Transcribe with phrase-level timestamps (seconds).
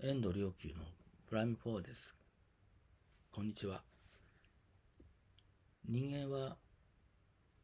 [0.00, 0.84] 遠藤良久の
[1.28, 2.16] プライム4です。
[3.32, 3.82] こんにちは。
[5.88, 6.56] 人間は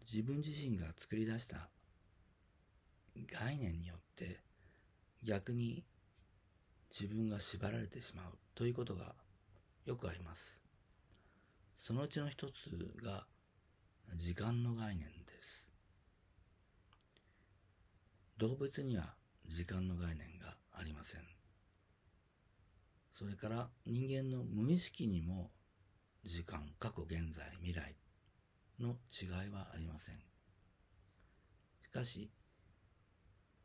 [0.00, 1.68] 自分自身が作り出した
[3.32, 4.40] 概念によって
[5.22, 5.84] 逆に
[6.90, 9.14] 自分が縛られてしまうということが
[9.84, 10.60] よくあります。
[11.76, 12.52] そのうちの一つ
[13.04, 13.24] が
[14.16, 15.68] 時間の概念です。
[18.36, 19.14] 動物には
[19.46, 21.35] 時間の概念がありません。
[23.18, 25.50] それから人間の無意識にも
[26.22, 27.96] 時間、過去、現在、未来
[28.78, 30.16] の違いはありません。
[31.80, 32.30] しかし、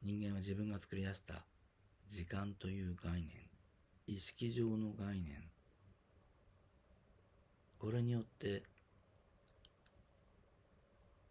[0.00, 1.44] 人間は自分が作り出した
[2.06, 3.30] 時間という概念、
[4.06, 5.42] 意識上の概念、
[7.78, 8.62] これによって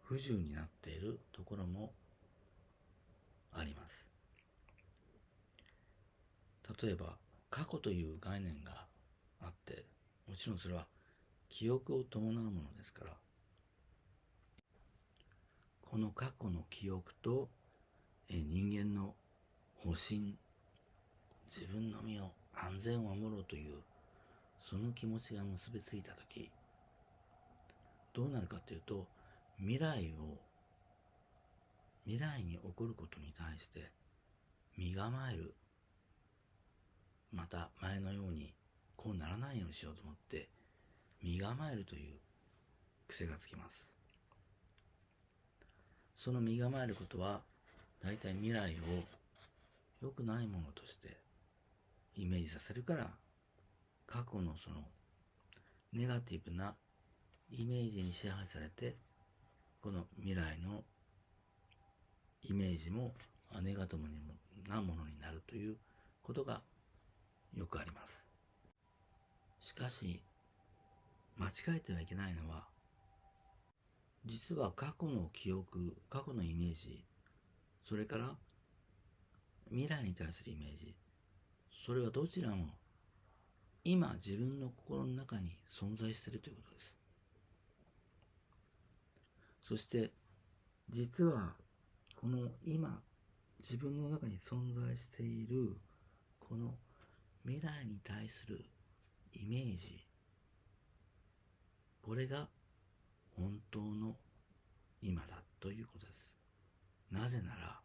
[0.02, 1.94] 不自由になっているところも
[3.52, 4.06] あります。
[6.82, 7.21] 例えば、
[7.52, 8.86] 過去という概念が
[9.42, 9.84] あって、
[10.26, 10.86] もちろんそれは
[11.50, 13.12] 記憶を伴うものですから、
[15.82, 17.50] この過去の記憶と
[18.30, 19.14] 人間の
[19.76, 20.34] 保身、
[21.54, 23.76] 自分の身を安全を守ろうという、
[24.62, 26.50] その気持ちが結びついたとき、
[28.14, 29.06] どうなるかというと、
[29.58, 30.38] 未来を、
[32.06, 33.90] 未来に起こることに対して
[34.78, 35.54] 身構える。
[37.32, 38.52] また前のように
[38.96, 40.48] こうならないようにしようと思って
[41.22, 42.18] 身構えるという
[43.08, 43.88] 癖がつきます。
[46.16, 47.40] その身構えることは
[48.00, 49.02] 大体未来を
[50.00, 51.16] 良くないものとして
[52.14, 53.10] イメージさせるから
[54.06, 54.76] 過去のその
[55.92, 56.74] ネガティブな
[57.50, 58.96] イメージに支配されて
[59.80, 60.84] この未来の
[62.42, 63.14] イメージも
[63.62, 64.06] ネガティブ
[64.70, 65.76] なものになるという
[66.22, 66.62] ことが
[67.54, 68.24] よくあります。
[69.60, 70.22] しかし、
[71.36, 72.66] 間違えてはいけないのは、
[74.24, 77.04] 実は過去の記憶、過去のイメージ、
[77.84, 78.36] それから
[79.70, 80.94] 未来に対するイメージ、
[81.84, 82.68] それはどちらも
[83.84, 86.96] 今自分の心の中に存在しているということです。
[89.68, 90.12] そして
[90.88, 91.54] 実は
[92.20, 93.00] この今
[93.58, 95.76] 自分の中に存在している
[96.38, 96.74] この
[97.44, 98.64] 未来に対する
[99.32, 100.06] イメージ
[102.02, 102.48] これが
[103.36, 104.16] 本当の
[105.00, 106.26] 今だということです
[107.10, 107.80] なぜなら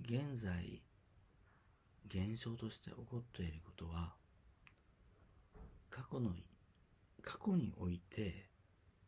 [0.00, 0.82] 現在
[2.06, 4.14] 現象として起こっていることは
[5.90, 6.30] 過去の
[7.22, 8.48] 過去において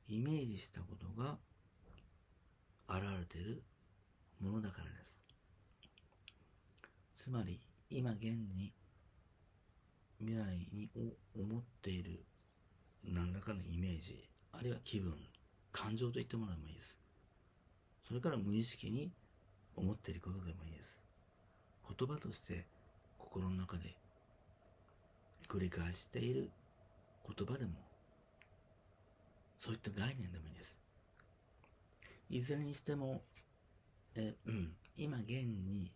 [0.06, 1.39] イメージしたことが
[2.89, 3.62] 現れている
[4.41, 5.19] ものだからです。
[7.16, 7.59] つまり
[7.91, 8.72] 今現に
[10.19, 10.91] 未来に
[11.37, 12.25] 思っている
[13.05, 15.15] 何らかのイメージあるいは気分
[15.72, 16.99] 感情といったものでもいいです
[18.06, 19.12] それから無意識に
[19.77, 20.99] 思っていることでもいいです
[21.97, 22.67] 言葉として
[23.19, 23.97] 心の中で
[25.49, 26.51] 繰り返している
[27.27, 27.72] 言葉でも
[29.65, 30.78] そういった概念でもいいです。
[32.28, 33.22] いずれにしても、
[34.15, 35.91] え、うん、今現に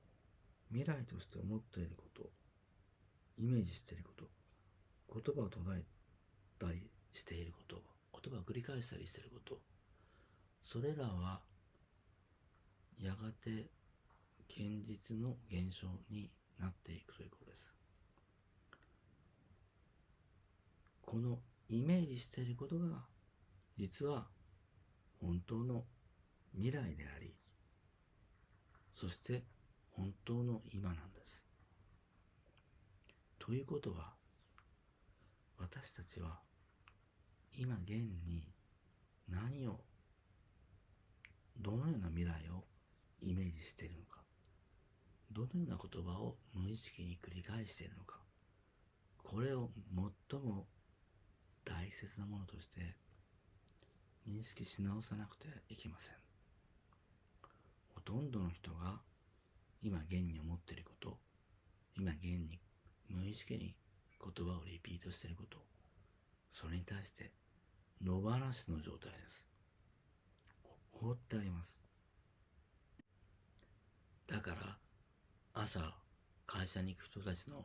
[0.70, 2.30] 未来として思っていること、
[3.38, 4.24] イメージしていること、
[5.12, 5.82] 言葉を唱え
[6.58, 9.58] たりしていること、言葉を繰り返したりしていること、
[10.64, 11.40] それらは
[13.00, 13.70] やがて
[14.50, 17.72] 現実の現象になっていくということです。
[21.02, 21.38] この
[21.70, 23.06] イメージしていることが
[23.78, 24.26] 実は
[25.20, 25.84] 本当の
[26.54, 27.34] 未来であり、
[28.94, 29.44] そして
[29.98, 31.42] 本当の今なんです。
[33.41, 34.14] ということは、
[35.59, 36.38] 私たちは
[37.53, 37.94] 今現
[38.25, 38.48] に
[39.28, 39.81] 何を、
[41.58, 42.64] どのような未来を
[43.20, 44.22] イメージしているのか、
[45.32, 48.20] どのような言葉を無意識に繰り返しているのか、
[49.25, 49.69] これを
[50.31, 50.69] 最も
[51.64, 52.96] 大切なものとして
[54.26, 56.14] 認識し直さなくてはいけません
[57.94, 59.00] ほとんどの人が
[59.82, 61.19] 今現に思っていること
[61.96, 62.60] 今現に
[63.08, 63.75] 無意識に
[64.20, 65.58] 言葉をリピートしていること
[66.52, 67.30] それに対して
[68.02, 69.44] 野放しの状態です。
[70.92, 71.76] 放ってあります。
[74.26, 74.78] だから
[75.54, 75.94] 朝
[76.46, 77.64] 会社に行く人たちの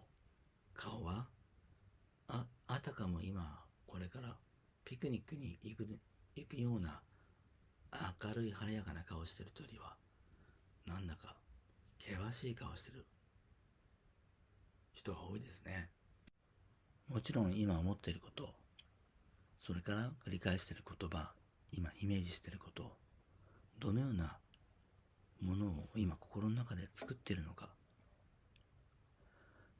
[0.73, 1.27] 顔は
[2.27, 4.35] ああたかも今これから
[4.85, 5.87] ピクニックに行く
[6.35, 7.01] 行くような
[8.23, 9.95] 明るい晴れやかな顔してるとよりは
[10.87, 11.35] なんだか
[12.05, 13.05] 険しい顔してる
[14.93, 15.89] 人が多いですね。
[17.07, 18.53] もちろん今思っていること、
[19.59, 21.33] それから繰り返している言葉、
[21.71, 22.97] 今イメージしていること、
[23.79, 24.37] どのような
[25.41, 27.69] ものを今心の中で作っているのか、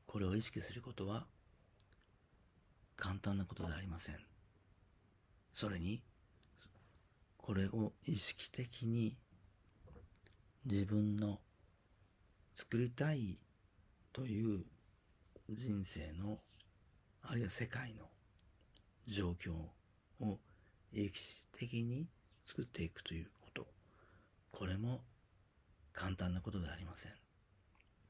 [0.05, 1.25] これを意識することは
[2.95, 4.15] 簡単なことではありません。
[5.53, 6.01] それに、
[7.37, 9.17] これを意識的に
[10.65, 11.39] 自分の
[12.55, 13.37] 作りたい
[14.11, 14.63] という
[15.49, 16.39] 人生の
[17.23, 18.05] あるいは世界の
[19.07, 19.53] 状況
[20.19, 20.39] を
[20.91, 22.07] 歴史的に
[22.45, 23.67] 作っていくということ。
[24.51, 25.01] これも
[25.93, 27.11] 簡単なことではありません。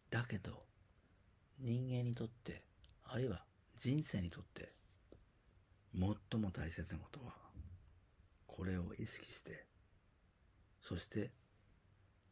[0.10, 0.64] だけど
[1.60, 2.64] 人間にとって
[3.06, 3.44] あるいは
[3.76, 4.74] 人生にとって
[5.94, 7.34] 最も大切なことは
[8.46, 9.66] これを意識して
[10.82, 11.32] そして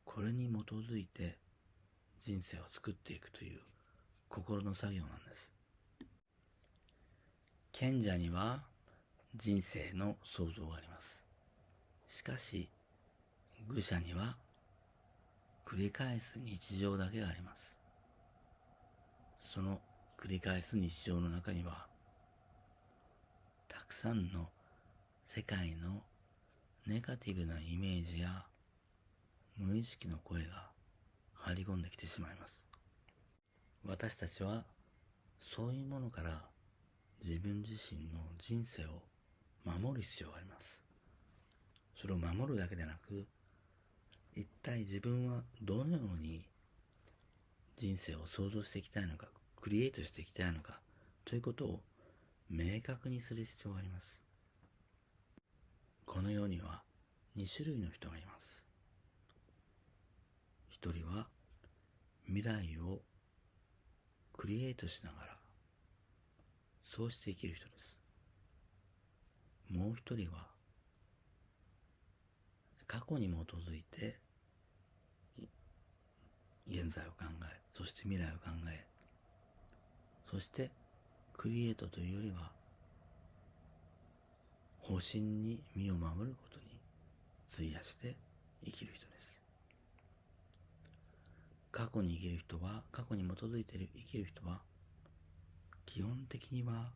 [0.06, 1.38] これに基づいて
[2.24, 3.60] 人生を作っていくという
[4.30, 5.52] 心の作業なんです。
[7.72, 8.62] 賢者には
[9.36, 11.26] 人生の創造があります。
[12.08, 12.70] しかし
[13.68, 14.38] 愚者には
[15.66, 17.80] 繰り返す日常だけがあります。
[19.42, 19.80] その
[20.20, 21.88] 繰り返す日常の中には
[23.68, 24.50] たくさんの
[25.24, 26.04] 世界の
[26.86, 28.46] ネガティブなイメージや
[29.58, 30.71] 無意識の声が
[31.42, 32.66] 入り込んできてしまいます。
[33.86, 34.64] 私たちは
[35.42, 36.42] そういうものから
[37.24, 39.02] 自分自身の人生を
[39.66, 40.84] 守る必要があります。
[42.00, 43.28] それを守るだけでなく
[44.36, 46.46] 一体自分はどのように
[47.76, 49.28] 人生を想像していきたいのか
[49.60, 50.80] クリエイトしていきたいのか
[51.26, 51.82] ということを
[52.50, 54.24] 明確にする必要があります。
[56.06, 56.82] この世には
[57.38, 58.66] 2種類の人がいます。
[60.70, 61.28] 一人は
[62.34, 63.02] 未来を
[64.38, 65.38] クリエイトしながら
[66.86, 67.98] そうして生きる人です。
[69.70, 70.48] もう一人は
[72.88, 74.18] 過去に基づいて
[76.70, 78.86] 現在を考えそして未来を考え
[80.30, 80.72] そして
[81.34, 82.52] クリエイトというよりは
[84.80, 86.80] 方針に身を守ることに
[87.54, 88.16] 費やして
[88.64, 89.41] 生きる人です。
[91.72, 94.60] 過去に生きる人は、過去に基づいている生きる人は、
[95.86, 96.92] 基本的には、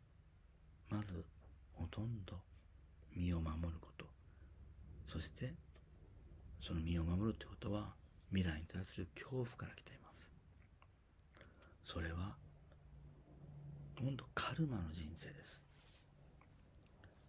[0.89, 1.23] まず、
[1.73, 2.35] ほとんど
[3.15, 4.05] 身を守ること。
[5.07, 5.53] そして、
[6.61, 7.93] その身を守るってことは、
[8.31, 10.31] 未来に対する恐怖から来ています。
[11.85, 12.35] それは、
[13.97, 15.61] ほんとカルマの人生です。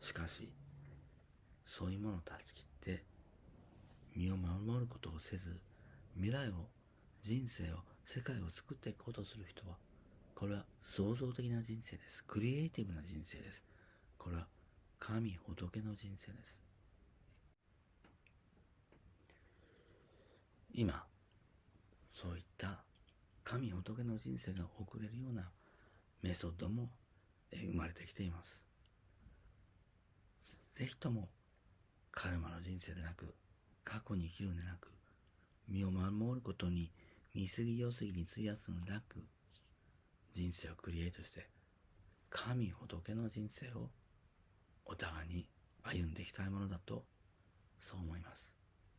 [0.01, 0.51] しかし、
[1.65, 3.05] そういうものを断ち切って、
[4.17, 5.61] 身を守ることをせず、
[6.15, 6.69] 未来を
[7.23, 9.77] 人生を、世界を作っていこうとする人は、
[10.35, 12.23] これは創造的な人生です。
[12.25, 13.65] クリエイティブな人生です。
[14.19, 14.47] これは
[14.99, 16.61] 神仏の人生です。
[20.75, 21.05] 今、
[22.13, 22.83] そういった
[23.45, 25.51] 神仏の人生が送れるような
[26.23, 26.91] メソッドも
[27.53, 28.63] 生まれてきています。
[30.75, 31.29] ぜひとも
[32.11, 33.35] カルマの人生でなく、
[33.85, 34.91] 過去に生きるのでなく、
[35.69, 36.91] 身を守ることに
[37.37, 39.23] 見過ぎよすぎに費やすのなく、
[40.33, 41.51] 人生をクリエイトして、
[42.31, 43.91] 神仏の人生を
[44.87, 45.47] お互いに
[45.83, 47.05] 歩んでいきたいものだと、
[47.79, 48.55] そう思います。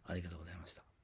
[0.05, 0.96] ありがとうございました。